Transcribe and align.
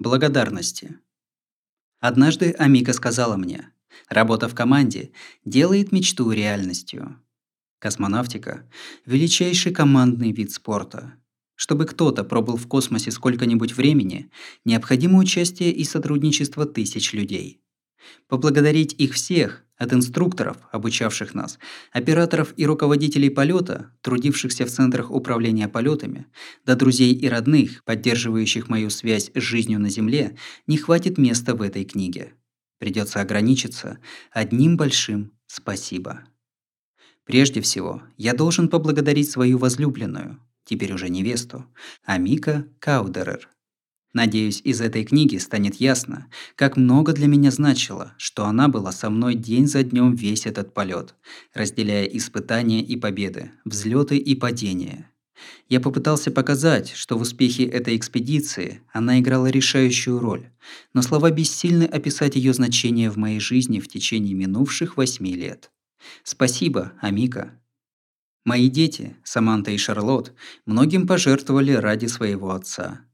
Благодарности. 0.00 0.98
Однажды 1.98 2.52
Амика 2.52 2.94
сказала 2.94 3.36
мне, 3.36 3.70
работа 4.08 4.48
в 4.48 4.54
команде 4.54 5.12
делает 5.44 5.92
мечту 5.92 6.30
реальностью. 6.30 7.20
Космонавтика– 7.78 8.66
величайший 9.04 9.74
командный 9.74 10.32
вид 10.32 10.52
спорта. 10.52 11.16
Чтобы 11.54 11.84
кто-то 11.84 12.24
пробыл 12.24 12.56
в 12.56 12.66
космосе 12.66 13.10
сколько-нибудь 13.10 13.74
времени, 13.74 14.30
необходимо 14.64 15.18
участие 15.18 15.70
и 15.70 15.84
сотрудничество 15.84 16.64
тысяч 16.64 17.12
людей. 17.12 17.60
Поблагодарить 18.26 18.94
их 18.94 19.12
всех, 19.12 19.66
от 19.80 19.94
инструкторов, 19.94 20.58
обучавших 20.72 21.34
нас, 21.34 21.58
операторов 21.90 22.52
и 22.58 22.66
руководителей 22.66 23.30
полета, 23.30 23.90
трудившихся 24.02 24.66
в 24.66 24.70
центрах 24.70 25.10
управления 25.10 25.68
полетами, 25.68 26.26
до 26.66 26.76
друзей 26.76 27.14
и 27.14 27.26
родных, 27.28 27.82
поддерживающих 27.84 28.68
мою 28.68 28.90
связь 28.90 29.30
с 29.34 29.40
жизнью 29.40 29.80
на 29.80 29.88
Земле, 29.88 30.36
не 30.66 30.76
хватит 30.76 31.16
места 31.16 31.54
в 31.54 31.62
этой 31.62 31.84
книге. 31.84 32.34
Придется 32.78 33.22
ограничиться 33.22 33.98
одним 34.30 34.76
большим 34.76 35.32
«спасибо». 35.46 36.24
Прежде 37.24 37.62
всего, 37.62 38.02
я 38.18 38.34
должен 38.34 38.68
поблагодарить 38.68 39.30
свою 39.30 39.56
возлюбленную, 39.56 40.38
теперь 40.64 40.92
уже 40.92 41.08
невесту, 41.08 41.64
Амика 42.04 42.66
Каудерер, 42.80 43.48
Надеюсь, 44.12 44.60
из 44.64 44.80
этой 44.80 45.04
книги 45.04 45.36
станет 45.36 45.76
ясно, 45.76 46.26
как 46.56 46.76
много 46.76 47.12
для 47.12 47.28
меня 47.28 47.52
значило, 47.52 48.12
что 48.18 48.44
она 48.44 48.66
была 48.66 48.90
со 48.90 49.08
мной 49.08 49.36
день 49.36 49.68
за 49.68 49.84
днем 49.84 50.14
весь 50.14 50.46
этот 50.46 50.74
полет, 50.74 51.14
разделяя 51.54 52.04
испытания 52.06 52.82
и 52.82 52.96
победы, 52.96 53.52
взлеты 53.64 54.16
и 54.16 54.34
падения. 54.34 55.10
Я 55.68 55.80
попытался 55.80 56.32
показать, 56.32 56.90
что 56.90 57.16
в 57.16 57.22
успехе 57.22 57.64
этой 57.64 57.96
экспедиции 57.96 58.82
она 58.92 59.20
играла 59.20 59.46
решающую 59.46 60.18
роль, 60.18 60.50
но 60.92 61.02
слова 61.02 61.30
бессильны 61.30 61.84
описать 61.84 62.34
ее 62.34 62.52
значение 62.52 63.10
в 63.10 63.16
моей 63.16 63.40
жизни 63.40 63.78
в 63.78 63.88
течение 63.88 64.34
минувших 64.34 64.96
восьми 64.96 65.34
лет. 65.34 65.70
Спасибо, 66.24 66.92
Амика. 67.00 67.58
Мои 68.44 68.68
дети, 68.68 69.16
Саманта 69.22 69.70
и 69.70 69.76
Шарлотт, 69.76 70.32
многим 70.66 71.06
пожертвовали 71.06 71.72
ради 71.72 72.06
своего 72.06 72.50
отца. 72.50 73.04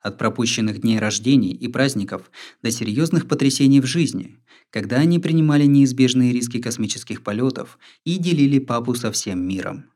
От 0.00 0.16
пропущенных 0.16 0.80
дней 0.80 0.98
рождений 0.98 1.52
и 1.52 1.68
праздников 1.68 2.30
до 2.62 2.70
серьезных 2.70 3.26
потрясений 3.26 3.80
в 3.80 3.86
жизни, 3.86 4.38
когда 4.70 4.96
они 4.96 5.18
принимали 5.18 5.64
неизбежные 5.64 6.32
риски 6.32 6.60
космических 6.60 7.22
полетов 7.22 7.78
и 8.04 8.18
делили 8.18 8.58
папу 8.58 8.94
со 8.94 9.10
всем 9.10 9.46
миром. 9.46 9.90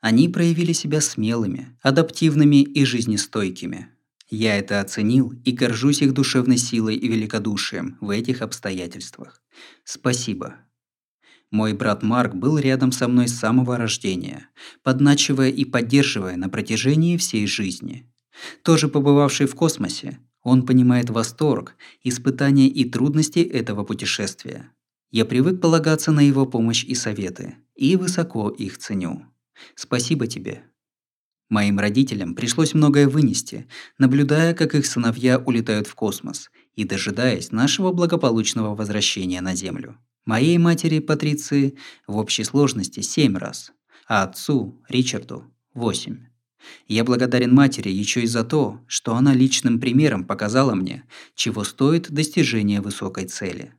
Они 0.00 0.28
проявили 0.28 0.72
себя 0.72 1.00
смелыми, 1.00 1.76
адаптивными 1.82 2.62
и 2.62 2.84
жизнестойкими. 2.84 3.88
Я 4.28 4.58
это 4.58 4.80
оценил 4.80 5.32
и 5.44 5.52
горжусь 5.52 6.02
их 6.02 6.12
душевной 6.12 6.58
силой 6.58 6.96
и 6.96 7.08
великодушием 7.08 7.96
в 8.00 8.10
этих 8.10 8.42
обстоятельствах. 8.42 9.42
Спасибо. 9.84 10.56
Мой 11.50 11.74
брат 11.74 12.02
Марк 12.02 12.34
был 12.34 12.58
рядом 12.58 12.90
со 12.90 13.06
мной 13.06 13.28
с 13.28 13.38
самого 13.38 13.76
рождения, 13.76 14.48
подначивая 14.82 15.50
и 15.50 15.64
поддерживая 15.64 16.36
на 16.36 16.48
протяжении 16.48 17.16
всей 17.16 17.46
жизни. 17.46 18.12
Тоже 18.62 18.88
побывавший 18.88 19.46
в 19.46 19.54
космосе, 19.54 20.18
он 20.42 20.64
понимает 20.64 21.10
восторг, 21.10 21.74
испытания 22.02 22.68
и 22.68 22.84
трудности 22.84 23.40
этого 23.40 23.84
путешествия. 23.84 24.70
Я 25.10 25.24
привык 25.24 25.60
полагаться 25.60 26.12
на 26.12 26.20
его 26.20 26.46
помощь 26.46 26.84
и 26.84 26.94
советы, 26.94 27.56
и 27.74 27.96
высоко 27.96 28.50
их 28.50 28.78
ценю. 28.78 29.24
Спасибо 29.74 30.26
тебе. 30.26 30.62
Моим 31.48 31.78
родителям 31.78 32.34
пришлось 32.34 32.74
многое 32.74 33.08
вынести, 33.08 33.66
наблюдая, 33.98 34.52
как 34.52 34.74
их 34.74 34.86
сыновья 34.86 35.38
улетают 35.38 35.86
в 35.86 35.94
космос 35.94 36.50
и 36.74 36.84
дожидаясь 36.84 37.52
нашего 37.52 37.92
благополучного 37.92 38.74
возвращения 38.74 39.40
на 39.40 39.54
Землю. 39.54 39.96
Моей 40.24 40.58
матери 40.58 40.98
Патриции 40.98 41.76
в 42.08 42.16
общей 42.16 42.42
сложности 42.42 43.00
семь 43.00 43.36
раз, 43.36 43.72
а 44.08 44.24
отцу 44.24 44.82
Ричарду 44.88 45.44
восемь. 45.72 46.26
Я 46.88 47.04
благодарен 47.04 47.54
матери 47.54 47.90
еще 47.90 48.22
и 48.22 48.26
за 48.26 48.44
то, 48.44 48.80
что 48.86 49.14
она 49.14 49.34
личным 49.34 49.80
примером 49.80 50.24
показала 50.24 50.74
мне, 50.74 51.04
чего 51.34 51.64
стоит 51.64 52.10
достижение 52.10 52.80
высокой 52.80 53.26
цели. 53.26 53.72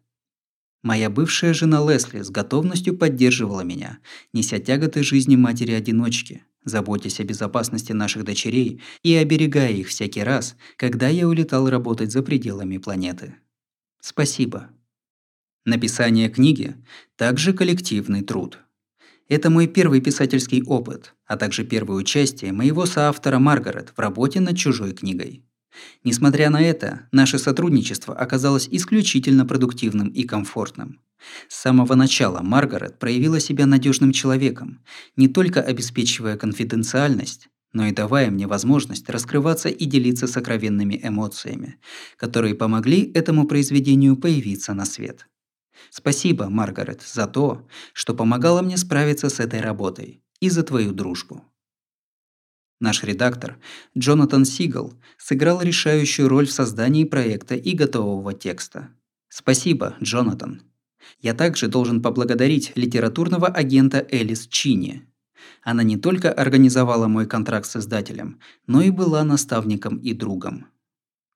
Моя 0.83 1.09
бывшая 1.09 1.53
жена 1.53 1.83
Лесли 1.85 2.21
с 2.21 2.29
готовностью 2.29 2.97
поддерживала 2.97 3.61
меня, 3.61 3.99
неся 4.33 4.59
тяготы 4.59 5.03
жизни 5.03 5.35
матери-одиночки, 5.35 6.43
заботясь 6.63 7.19
о 7.19 7.23
безопасности 7.23 7.91
наших 7.91 8.23
дочерей 8.23 8.81
и 9.03 9.15
оберегая 9.15 9.71
их 9.71 9.87
всякий 9.87 10.23
раз, 10.23 10.55
когда 10.75 11.07
я 11.07 11.27
улетал 11.27 11.69
работать 11.69 12.11
за 12.11 12.21
пределами 12.21 12.77
планеты. 12.77 13.35
Спасибо. 13.99 14.69
Написание 15.65 16.29
книги– 16.29 16.75
также 17.17 17.53
коллективный 17.53 18.21
труд– 18.21 18.59
это 19.29 19.49
мой 19.49 19.67
первый 19.67 20.01
писательский 20.01 20.63
опыт, 20.63 21.13
а 21.25 21.37
также 21.37 21.63
первое 21.63 21.97
участие 21.97 22.53
моего 22.53 22.85
соавтора 22.85 23.39
Маргарет 23.39 23.93
в 23.95 23.99
работе 23.99 24.39
над 24.39 24.57
чужой 24.57 24.93
книгой. 24.93 25.43
Несмотря 26.03 26.49
на 26.49 26.61
это, 26.61 27.07
наше 27.11 27.37
сотрудничество 27.37 28.15
оказалось 28.15 28.67
исключительно 28.71 29.45
продуктивным 29.45 30.07
и 30.07 30.23
комфортным. 30.23 30.99
С 31.47 31.55
самого 31.61 31.95
начала 31.95 32.41
Маргарет 32.41 32.99
проявила 32.99 33.39
себя 33.39 33.65
надежным 33.65 34.11
человеком, 34.11 34.79
не 35.15 35.27
только 35.27 35.61
обеспечивая 35.61 36.37
конфиденциальность, 36.37 37.49
но 37.73 37.87
и 37.87 37.91
давая 37.91 38.31
мне 38.31 38.47
возможность 38.47 39.09
раскрываться 39.09 39.69
и 39.69 39.85
делиться 39.85 40.27
сокровенными 40.27 40.99
эмоциями, 41.03 41.79
которые 42.15 42.55
помогли 42.55 43.11
этому 43.13 43.45
произведению 43.45 44.15
появиться 44.15 44.73
на 44.73 44.85
свет. 44.85 45.27
Спасибо, 45.89 46.49
Маргарет, 46.49 47.01
за 47.01 47.27
то, 47.27 47.67
что 47.93 48.13
помогала 48.13 48.61
мне 48.61 48.77
справиться 48.77 49.29
с 49.29 49.39
этой 49.39 49.61
работой 49.61 50.21
и 50.39 50.49
за 50.49 50.63
твою 50.63 50.91
дружбу. 50.91 51.43
Наш 52.79 53.03
редактор, 53.03 53.57
Джонатан 53.97 54.45
Сигал, 54.45 54.93
сыграл 55.17 55.61
решающую 55.61 56.27
роль 56.27 56.45
в 56.45 56.51
создании 56.51 57.05
проекта 57.05 57.55
и 57.55 57.73
готового 57.73 58.33
текста. 58.33 58.89
Спасибо, 59.29 59.95
Джонатан. 60.01 60.61
Я 61.19 61.33
также 61.33 61.67
должен 61.67 62.01
поблагодарить 62.01 62.73
литературного 62.75 63.47
агента 63.47 64.05
Элис 64.11 64.47
Чини. 64.47 65.07
Она 65.63 65.81
не 65.81 65.97
только 65.97 66.31
организовала 66.31 67.07
мой 67.07 67.25
контракт 67.25 67.65
с 67.65 67.77
издателем, 67.77 68.39
но 68.67 68.81
и 68.81 68.91
была 68.91 69.23
наставником 69.23 69.97
и 69.97 70.13
другом. 70.13 70.67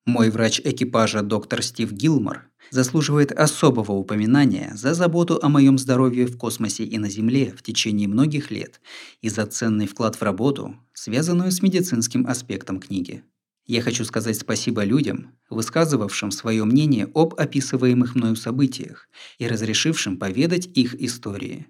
Мой 0.06 0.29
врач 0.29 0.62
экипажа 0.63 1.22
доктор 1.22 1.63
Стив 1.63 1.91
Гилмор 1.91 2.50
заслуживает 2.69 3.31
особого 3.31 3.94
упоминания 3.94 4.72
за 4.75 4.94
заботу 4.94 5.39
о 5.41 5.49
моем 5.49 5.77
здоровье 5.77 6.27
в 6.27 6.38
космосе 6.38 6.83
и 6.83 6.97
на 6.97 7.09
Земле 7.09 7.53
в 7.57 7.63
течение 7.63 8.07
многих 8.07 8.51
лет 8.51 8.79
и 9.22 9.29
за 9.29 9.45
ценный 9.45 9.88
вклад 9.88 10.16
в 10.16 10.22
работу, 10.22 10.75
связанную 10.94 11.51
с 11.51 11.61
медицинским 11.61 12.27
аспектом 12.27 12.79
книги. 12.79 13.23
Я 13.66 13.81
хочу 13.81 14.05
сказать 14.05 14.38
спасибо 14.38 14.83
людям, 14.83 15.31
высказывавшим 15.49 16.31
свое 16.31 16.66
мнение 16.66 17.09
об 17.13 17.35
описываемых 17.35 18.16
мною 18.16 18.35
событиях 18.35 19.07
и 19.38 19.47
разрешившим 19.47 20.17
поведать 20.17 20.67
их 20.73 20.99
истории. 21.01 21.67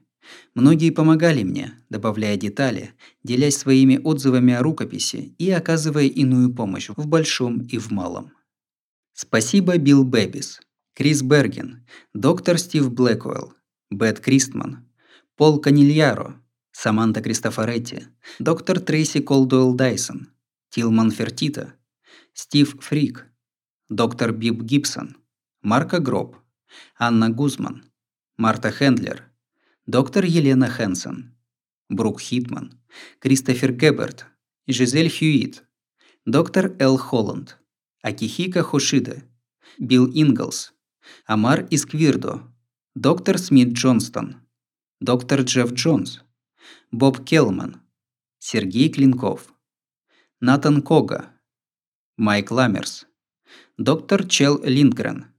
Многие 0.54 0.92
помогали 0.92 1.44
мне, 1.44 1.74
добавляя 1.90 2.38
детали, 2.38 2.94
делясь 3.24 3.58
своими 3.58 4.00
отзывами 4.04 4.54
о 4.54 4.64
рукописи 4.64 5.36
и 5.38 5.50
оказывая 5.52 6.06
иную 6.06 6.54
помощь 6.54 6.90
в 6.96 7.08
большом 7.08 7.60
и 7.62 7.78
в 7.78 7.92
малом. 7.92 8.32
Спасибо 9.14 9.78
Билл 9.78 10.04
Бэбис, 10.04 10.62
Крис 10.94 11.22
Берген, 11.22 11.88
доктор 12.14 12.58
Стив 12.58 12.92
Блэквелл, 12.92 13.54
Бет 13.90 14.20
Кристман, 14.20 14.90
Пол 15.38 15.62
Канильяро, 15.62 16.42
Саманта 16.74 17.22
Кристофоретти, 17.22 18.08
доктор 18.40 18.80
Трейси 18.80 19.22
Колдуэлл 19.22 19.74
Дайсон, 19.74 20.28
Тилман 20.70 21.12
Фертита, 21.12 21.74
Стив 22.34 22.78
Фрик, 22.82 23.26
доктор 23.90 24.34
Биб 24.34 24.62
Гибсон, 24.62 25.16
Марко 25.62 26.00
Гроб, 26.00 26.36
Анна 26.98 27.30
Гузман, 27.30 27.86
Марта 28.38 28.72
Хендлер, 28.72 29.32
доктор 29.86 30.26
Елена 30.26 30.68
Хэнсон, 30.68 31.36
Брук 31.88 32.20
Хитман, 32.20 32.82
Кристофер 33.20 33.72
Геберт, 33.72 34.26
Жизель 34.68 35.10
Хьюит, 35.10 35.64
доктор 36.26 36.76
Эл 36.80 36.98
Холланд, 36.98 37.58
Акихико 38.02 38.62
Хошиде, 38.62 39.24
Билл 39.78 40.08
Инглс, 40.14 40.74
Омар 41.26 41.68
Искьердо, 41.70 42.52
доктор 42.96 43.38
Смит 43.38 43.74
Джонстон, 43.74 44.42
доктор 45.00 45.42
Джефф 45.42 45.74
Джонс, 45.74 46.22
Боб 46.92 47.24
Келман, 47.26 47.82
Сергей 48.40 48.90
Клинков, 48.90 49.54
Натан 50.40 50.82
Кога, 50.82 51.34
Майк 52.18 52.52
Ламерс, 52.52 53.08
доктор 53.78 54.28
Челл 54.28 54.62
Линдгрен, 54.64 55.34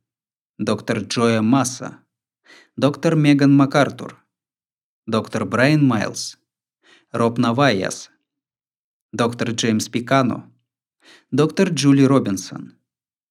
доктор 0.58 0.98
Джоя 1.00 1.42
Масса, 1.42 1.98
доктор 2.76 3.16
Меган 3.16 3.54
МакАртур, 3.54 4.24
доктор 5.06 5.44
Брайан 5.44 5.86
Майлз, 5.86 6.38
Роб 7.12 7.38
Навайас, 7.38 8.10
доктор 9.12 9.50
Джеймс 9.50 9.88
Пикано, 9.88 10.50
доктор 11.30 11.68
Джули 11.68 12.02
Робинсон, 12.02 12.78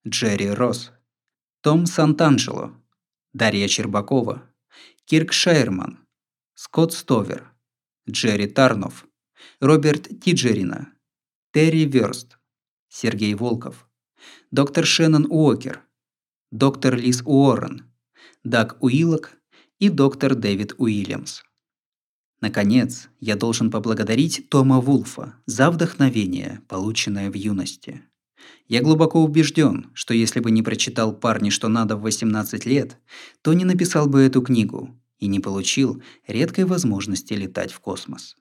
Джерри 0.07 0.49
Росс, 0.49 0.91
Том 1.61 1.85
Сантанджело, 1.85 2.73
Дарья 3.33 3.67
Чербакова, 3.67 4.49
Кирк 5.05 5.31
Шайерман, 5.31 5.99
Скотт 6.55 6.91
Стовер, 6.91 7.53
Джерри 8.09 8.47
Тарнов, 8.47 9.05
Роберт 9.59 10.09
Тиджерина, 10.21 10.91
Терри 11.51 11.85
Верст, 11.85 12.39
Сергей 12.89 13.35
Волков, 13.35 13.87
доктор 14.49 14.87
Шеннон 14.87 15.27
Уокер, 15.29 15.83
доктор 16.51 16.95
Лиз 16.95 17.21
Уоррен, 17.25 17.93
Даг 18.43 18.81
Уиллок 18.81 19.37
и 19.77 19.89
доктор 19.89 20.33
Дэвид 20.33 20.73
Уильямс. 20.79 21.43
Наконец, 22.39 23.07
я 23.19 23.35
должен 23.35 23.69
поблагодарить 23.69 24.49
Тома 24.49 24.81
Вулфа 24.81 25.35
за 25.45 25.69
вдохновение, 25.69 26.63
полученное 26.67 27.29
в 27.29 27.35
юности. 27.35 28.01
Я 28.67 28.81
глубоко 28.81 29.23
убежден, 29.23 29.91
что 29.93 30.13
если 30.13 30.39
бы 30.39 30.51
не 30.51 30.63
прочитал 30.63 31.13
«Парни 31.15 31.49
что 31.49 31.67
надо» 31.67 31.95
в 31.95 32.01
18 32.01 32.65
лет, 32.65 32.97
то 33.41 33.53
не 33.53 33.65
написал 33.65 34.07
бы 34.07 34.21
эту 34.21 34.41
книгу 34.41 34.95
и 35.19 35.27
не 35.27 35.39
получил 35.39 36.01
редкой 36.27 36.65
возможности 36.65 37.33
летать 37.33 37.71
в 37.71 37.79
космос. 37.79 38.35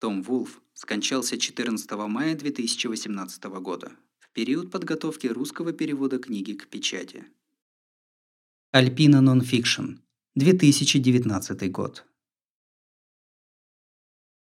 Том 0.00 0.22
Вулф 0.22 0.60
скончался 0.74 1.38
14 1.38 1.90
мая 2.08 2.36
2018 2.36 3.44
года, 3.60 3.92
в 4.18 4.30
период 4.32 4.70
подготовки 4.70 5.26
русского 5.26 5.72
перевода 5.72 6.18
книги 6.18 6.52
к 6.52 6.68
печати. 6.68 7.24
Альпина 8.70 9.20
Нонфикшн, 9.20 9.96
2019 10.34 11.70
год. 11.72 12.04